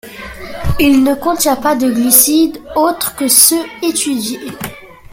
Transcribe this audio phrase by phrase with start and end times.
[0.79, 4.49] Il ne contient pas de glucides autres que ceux etudiés.